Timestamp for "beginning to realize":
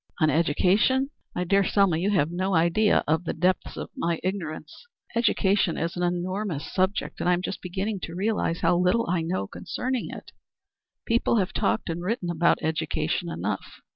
7.61-8.61